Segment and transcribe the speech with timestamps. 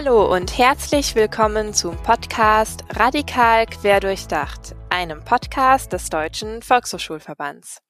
[0.00, 7.80] Hallo und herzlich willkommen zum Podcast Radikal Querdurchdacht, einem Podcast des Deutschen Volkshochschulverbands.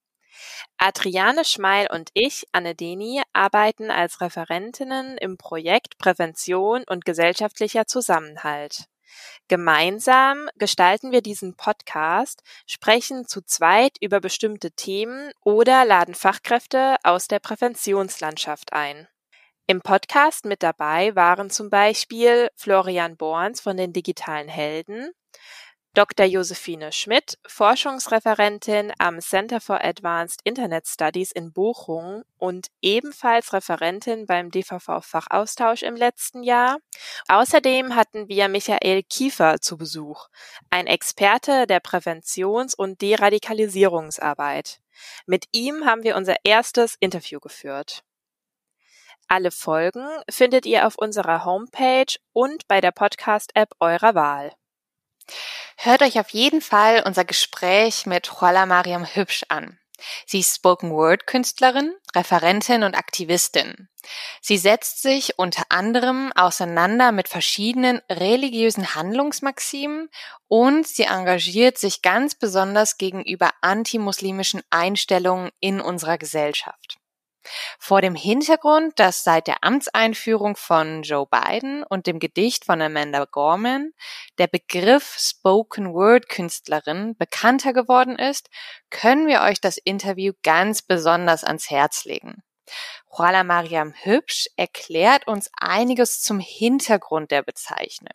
[0.79, 8.87] Adriane Schmeil und ich, Anne Deni, arbeiten als Referentinnen im Projekt Prävention und gesellschaftlicher Zusammenhalt.
[9.48, 17.29] Gemeinsam gestalten wir diesen Podcast, sprechen zu zweit über bestimmte Themen oder laden Fachkräfte aus
[17.29, 19.09] der Präventionslandschaft ein.
[19.71, 25.11] Im Podcast mit dabei waren zum Beispiel Florian Borns von den digitalen Helden,
[25.93, 26.25] Dr.
[26.25, 34.51] Josephine Schmidt, Forschungsreferentin am Center for Advanced Internet Studies in Bochum und ebenfalls Referentin beim
[34.51, 36.79] DVV-Fachaustausch im letzten Jahr.
[37.29, 40.29] Außerdem hatten wir Michael Kiefer zu Besuch,
[40.71, 44.80] ein Experte der Präventions- und Deradikalisierungsarbeit.
[45.27, 48.03] Mit ihm haben wir unser erstes Interview geführt.
[49.29, 54.52] Alle Folgen findet ihr auf unserer Homepage und bei der Podcast-App eurer Wahl.
[55.76, 59.79] Hört euch auf jeden Fall unser Gespräch mit Juala Mariam Hübsch an.
[60.24, 63.88] Sie ist Spoken Word Künstlerin, Referentin und Aktivistin.
[64.41, 70.09] Sie setzt sich unter anderem auseinander mit verschiedenen religiösen Handlungsmaximen
[70.47, 76.98] und sie engagiert sich ganz besonders gegenüber antimuslimischen Einstellungen in unserer Gesellschaft.
[77.78, 83.25] Vor dem Hintergrund, dass seit der Amtseinführung von Joe Biden und dem Gedicht von Amanda
[83.25, 83.93] Gorman
[84.38, 88.49] der Begriff Spoken Word Künstlerin bekannter geworden ist,
[88.91, 92.43] können wir euch das Interview ganz besonders ans Herz legen.
[93.10, 98.15] Juala Mariam Hübsch erklärt uns einiges zum Hintergrund der Bezeichnung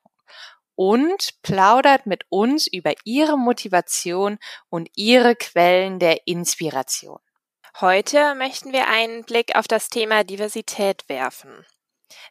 [0.75, 4.37] und plaudert mit uns über ihre Motivation
[4.69, 7.19] und ihre Quellen der Inspiration.
[7.81, 11.65] Heute möchten wir einen Blick auf das Thema Diversität werfen.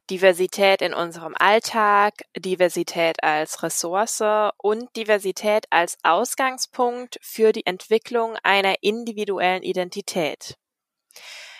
[0.08, 4.22] Diversität in unserem Alltag, Diversität als Ressource
[4.58, 10.58] und Diversität als Ausgangspunkt für die Entwicklung einer individuellen Identität.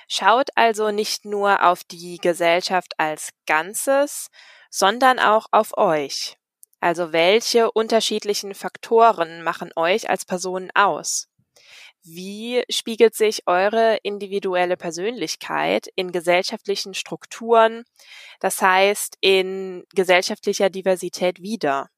[0.07, 4.29] Schaut also nicht nur auf die Gesellschaft als Ganzes,
[4.71, 6.37] sondern auch auf euch.
[6.79, 11.32] Also welche unterschiedlichen Faktoren machen euch als Personen aus?
[12.05, 17.85] Wie spiegelt sich eure individuelle Persönlichkeit in gesellschaftlichen Strukturen,
[18.41, 21.91] das heißt in gesellschaftlicher Diversität wider?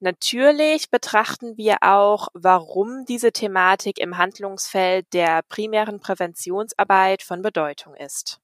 [0.00, 8.40] Natürlich betrachten wir auch, warum diese Thematik im Handlungsfeld der primären Präventionsarbeit von Bedeutung ist.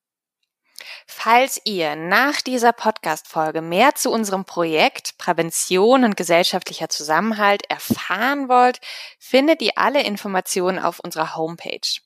[1.07, 8.81] Falls ihr nach dieser Podcast-Folge mehr zu unserem Projekt Prävention und gesellschaftlicher Zusammenhalt erfahren wollt,
[9.19, 12.01] findet ihr alle Informationen auf unserer Homepage.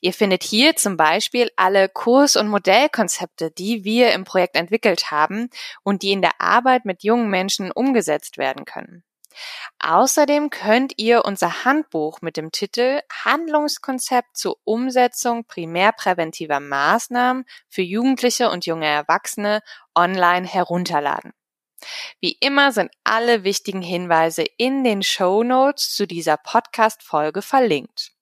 [0.00, 5.50] Ihr findet hier zum Beispiel alle Kurs- und Modellkonzepte, die wir im Projekt entwickelt haben
[5.82, 9.02] und die in der Arbeit mit jungen Menschen umgesetzt werden können.
[9.78, 18.50] Außerdem könnt ihr unser Handbuch mit dem Titel Handlungskonzept zur Umsetzung primärpräventiver Maßnahmen für Jugendliche
[18.50, 19.60] und junge Erwachsene
[19.94, 21.32] online herunterladen.
[22.20, 28.12] Wie immer sind alle wichtigen Hinweise in den Show Notes zu dieser Podcast-Folge verlinkt.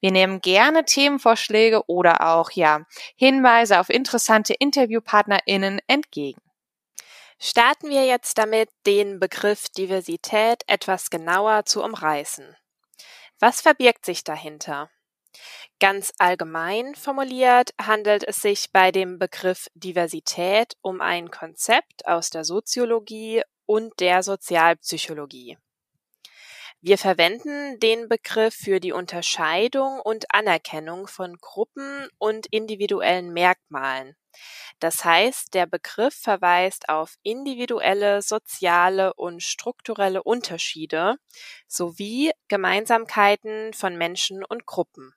[0.00, 6.42] Wir nehmen gerne Themenvorschläge oder auch, ja, Hinweise auf interessante InterviewpartnerInnen entgegen.
[7.38, 12.56] Starten wir jetzt damit, den Begriff Diversität etwas genauer zu umreißen.
[13.38, 14.90] Was verbirgt sich dahinter?
[15.80, 22.44] Ganz allgemein formuliert handelt es sich bei dem Begriff Diversität um ein Konzept aus der
[22.44, 25.58] Soziologie und der Sozialpsychologie.
[26.84, 34.16] Wir verwenden den Begriff für die Unterscheidung und Anerkennung von Gruppen und individuellen Merkmalen.
[34.80, 41.18] Das heißt, der Begriff verweist auf individuelle, soziale und strukturelle Unterschiede
[41.68, 45.14] sowie Gemeinsamkeiten von Menschen und Gruppen.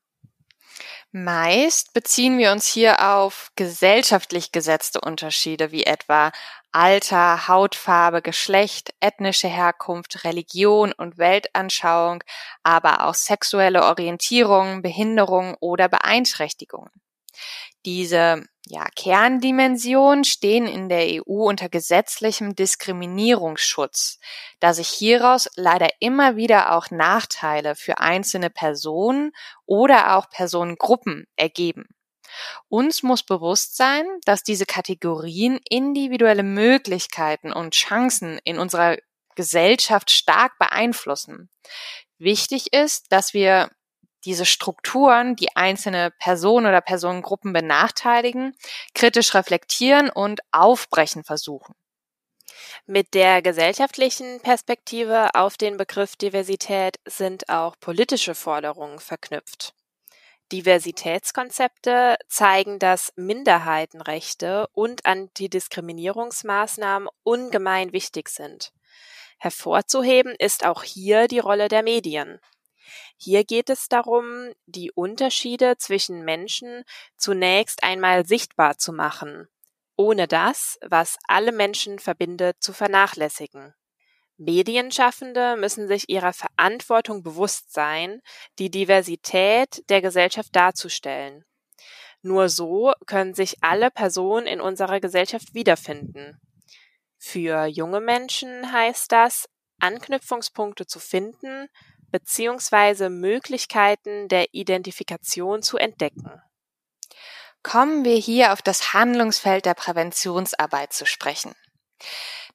[1.11, 6.31] Meist beziehen wir uns hier auf gesellschaftlich gesetzte Unterschiede wie etwa
[6.71, 12.21] Alter, Hautfarbe, Geschlecht, ethnische Herkunft, Religion und Weltanschauung,
[12.63, 16.91] aber auch sexuelle Orientierung, Behinderung oder Beeinträchtigungen.
[17.85, 24.19] Diese ja, Kerndimensionen stehen in der EU unter gesetzlichem Diskriminierungsschutz,
[24.59, 29.31] da sich hieraus leider immer wieder auch Nachteile für einzelne Personen
[29.65, 31.85] oder auch Personengruppen ergeben.
[32.67, 38.97] Uns muss bewusst sein, dass diese Kategorien individuelle Möglichkeiten und Chancen in unserer
[39.35, 41.49] Gesellschaft stark beeinflussen.
[42.17, 43.69] Wichtig ist, dass wir
[44.25, 48.55] diese Strukturen, die einzelne Personen oder Personengruppen benachteiligen,
[48.93, 51.75] kritisch reflektieren und aufbrechen versuchen.
[52.85, 59.73] Mit der gesellschaftlichen Perspektive auf den Begriff Diversität sind auch politische Forderungen verknüpft.
[60.51, 68.71] Diversitätskonzepte zeigen, dass Minderheitenrechte und Antidiskriminierungsmaßnahmen ungemein wichtig sind.
[69.39, 72.39] Hervorzuheben ist auch hier die Rolle der Medien.
[73.17, 76.83] Hier geht es darum, die Unterschiede zwischen Menschen
[77.17, 79.47] zunächst einmal sichtbar zu machen,
[79.95, 83.73] ohne das, was alle Menschen verbindet, zu vernachlässigen.
[84.37, 88.21] Medienschaffende müssen sich ihrer Verantwortung bewusst sein,
[88.59, 91.45] die Diversität der Gesellschaft darzustellen.
[92.21, 96.41] Nur so können sich alle Personen in unserer Gesellschaft wiederfinden.
[97.17, 99.47] Für junge Menschen heißt das,
[99.79, 101.67] Anknüpfungspunkte zu finden
[102.19, 103.09] bzw.
[103.09, 106.41] Möglichkeiten der Identifikation zu entdecken.
[107.63, 111.55] Kommen wir hier auf das Handlungsfeld der Präventionsarbeit zu sprechen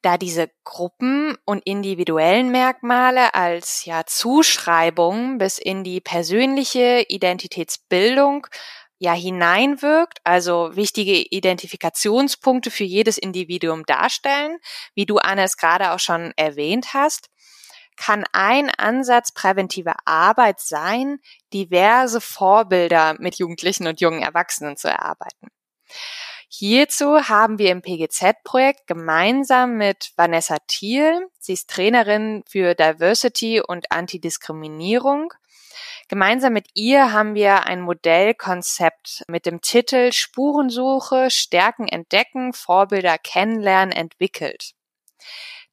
[0.03, 8.47] da diese Gruppen und individuellen Merkmale als ja Zuschreibung bis in die persönliche Identitätsbildung
[8.99, 14.59] ja hineinwirkt, also wichtige Identifikationspunkte für jedes Individuum darstellen,
[14.95, 17.31] wie du Anne es gerade auch schon erwähnt hast,
[17.97, 21.19] kann ein Ansatz präventiver Arbeit sein,
[21.53, 25.49] diverse Vorbilder mit Jugendlichen und jungen Erwachsenen zu erarbeiten.
[26.49, 33.93] Hierzu haben wir im PGZ-Projekt gemeinsam mit Vanessa Thiel, sie ist Trainerin für Diversity und
[33.93, 35.33] Antidiskriminierung,
[36.11, 43.93] Gemeinsam mit ihr haben wir ein Modellkonzept mit dem Titel Spurensuche, Stärken entdecken, Vorbilder kennenlernen
[43.93, 44.73] entwickelt.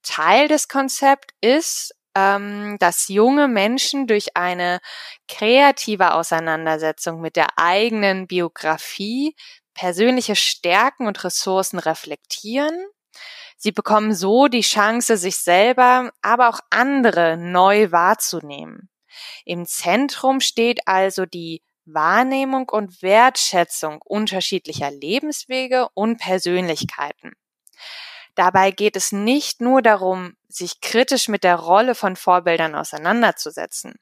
[0.04, 4.80] Teil des Konzepts ist, ähm, dass junge Menschen durch eine
[5.28, 9.36] kreative Auseinandersetzung mit der eigenen Biografie
[9.76, 12.88] persönliche Stärken und Ressourcen reflektieren.
[13.56, 18.90] Sie bekommen so die Chance, sich selber, aber auch andere neu wahrzunehmen.
[19.46, 27.34] Im Zentrum steht also die Wahrnehmung und Wertschätzung unterschiedlicher Lebenswege und Persönlichkeiten.
[28.38, 33.96] Dabei geht es nicht nur darum, sich kritisch mit der Rolle von Vorbildern auseinanderzusetzen.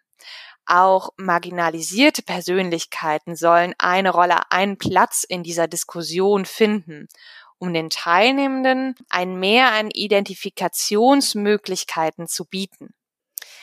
[0.65, 7.07] Auch marginalisierte Persönlichkeiten sollen eine Rolle, einen Platz in dieser Diskussion finden,
[7.59, 12.93] um den Teilnehmenden ein Mehr an Identifikationsmöglichkeiten zu bieten.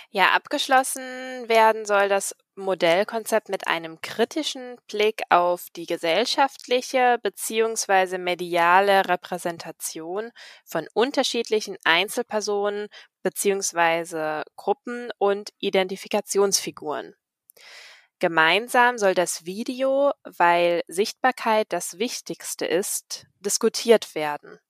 [0.09, 1.03] Ja, abgeschlossen
[1.49, 8.19] werden soll das Modellkonzept mit einem kritischen Blick auf die gesellschaftliche bzw.
[8.19, 10.31] mediale Repräsentation
[10.65, 12.89] von unterschiedlichen Einzelpersonen
[13.23, 14.43] bzw.
[14.57, 17.15] Gruppen und Identifikationsfiguren.
[18.19, 24.61] Gemeinsam soll das Video, weil Sichtbarkeit das Wichtigste ist, diskutiert werden.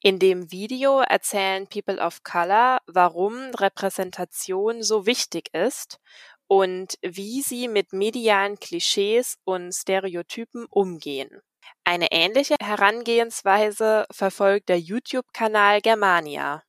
[0.00, 5.98] In dem Video erzählen People of Color, warum Repräsentation so wichtig ist
[6.46, 11.40] und wie sie mit medialen Klischees und Stereotypen umgehen.
[11.84, 16.62] Eine ähnliche Herangehensweise verfolgt der YouTube-Kanal Germania.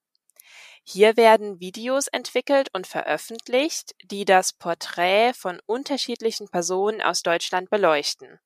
[0.83, 8.39] Hier werden Videos entwickelt und veröffentlicht, die das Porträt von unterschiedlichen Personen aus Deutschland beleuchten.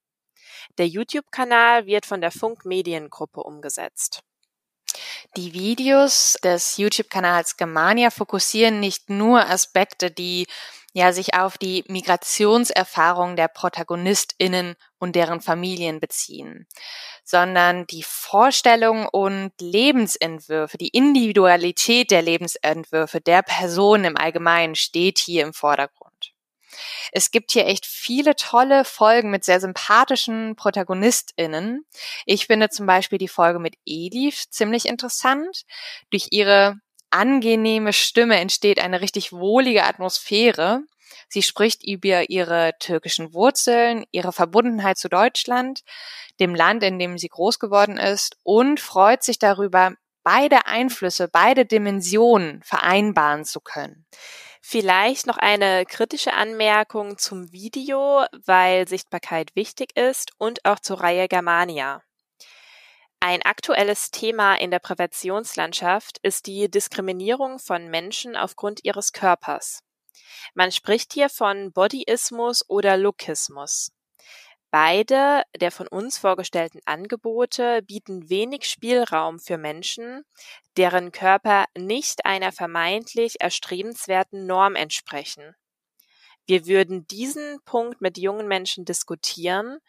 [0.78, 4.22] Der YouTube-Kanal wird von der Funk Mediengruppe umgesetzt.
[5.36, 10.48] Die Videos des YouTube-Kanals Germania fokussieren nicht nur Aspekte, die
[10.94, 16.68] ja sich auf die Migrationserfahrung der ProtagonistInnen und deren Familien beziehen,
[17.24, 25.44] sondern die Vorstellungen und Lebensentwürfe, die Individualität der Lebensentwürfe der Person im Allgemeinen steht hier
[25.44, 26.34] im Vordergrund.
[27.12, 31.86] Es gibt hier echt viele tolle Folgen mit sehr sympathischen ProtagonistInnen.
[32.26, 35.64] Ich finde zum Beispiel die Folge mit Elif ziemlich interessant.
[36.12, 36.76] Durch ihre
[37.12, 40.82] angenehme Stimme entsteht eine richtig wohlige Atmosphäre.
[41.28, 45.84] Sie spricht über ihre türkischen Wurzeln, ihre Verbundenheit zu Deutschland,
[46.40, 51.66] dem Land, in dem sie groß geworden ist und freut sich darüber, beide Einflüsse, beide
[51.66, 54.06] Dimensionen vereinbaren zu können.
[54.62, 61.28] Vielleicht noch eine kritische Anmerkung zum Video, weil Sichtbarkeit wichtig ist und auch zur Reihe
[61.28, 62.04] Germania.
[63.22, 69.84] Ein aktuelles Thema in der Präventionslandschaft ist die Diskriminierung von Menschen aufgrund ihres Körpers.
[70.54, 73.92] Man spricht hier von Bodyismus oder Lookismus.
[74.72, 80.24] Beide der von uns vorgestellten Angebote bieten wenig Spielraum für Menschen,
[80.78, 85.56] deren Körper nicht einer vermeintlich erstrebenswerten Norm entsprechen.
[86.46, 89.80] Wir würden diesen Punkt mit jungen Menschen diskutieren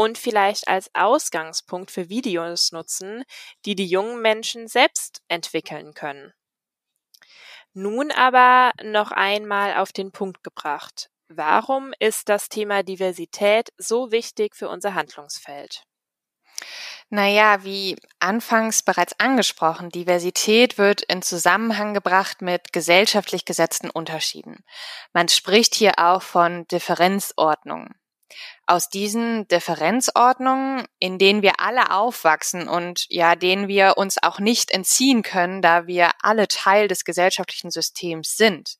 [0.00, 3.22] und vielleicht als Ausgangspunkt für Videos nutzen,
[3.66, 6.32] die die jungen Menschen selbst entwickeln können.
[7.74, 11.10] Nun aber noch einmal auf den Punkt gebracht.
[11.28, 15.82] Warum ist das Thema Diversität so wichtig für unser Handlungsfeld?
[17.10, 24.64] Naja, wie anfangs bereits angesprochen, Diversität wird in Zusammenhang gebracht mit gesellschaftlich gesetzten Unterschieden.
[25.12, 27.99] Man spricht hier auch von Differenzordnungen
[28.66, 34.70] aus diesen Differenzordnungen, in denen wir alle aufwachsen und ja, denen wir uns auch nicht
[34.70, 38.76] entziehen können, da wir alle Teil des gesellschaftlichen Systems sind.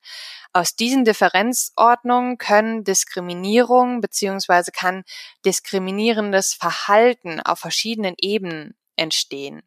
[0.52, 5.04] Aus diesen Differenzordnungen können Diskriminierung beziehungsweise kann
[5.44, 9.62] diskriminierendes Verhalten auf verschiedenen Ebenen entstehen.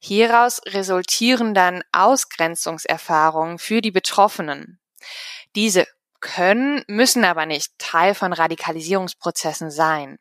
[0.00, 4.78] Hieraus resultieren dann Ausgrenzungserfahrungen für die Betroffenen.
[5.56, 5.86] Diese
[6.20, 10.18] können, müssen aber nicht Teil von Radikalisierungsprozessen sein.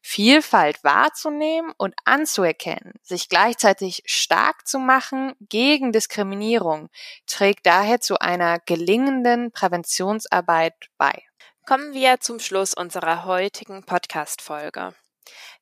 [0.00, 6.88] Vielfalt wahrzunehmen und anzuerkennen, sich gleichzeitig stark zu machen gegen Diskriminierung,
[7.26, 11.24] trägt daher zu einer gelingenden Präventionsarbeit bei.
[11.66, 14.94] Kommen wir zum Schluss unserer heutigen Podcast-Folge.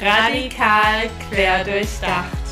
[0.00, 2.45] Radikal quer durchdacht